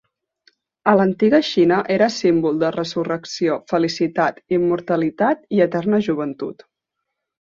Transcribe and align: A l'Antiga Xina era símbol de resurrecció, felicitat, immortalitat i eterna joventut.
A 0.91 0.95
l'Antiga 0.99 1.39
Xina 1.49 1.81
era 1.97 2.07
símbol 2.15 2.57
de 2.63 2.71
resurrecció, 2.77 3.59
felicitat, 3.75 4.41
immortalitat 4.59 5.45
i 5.59 5.63
eterna 5.67 6.01
joventut. 6.09 6.67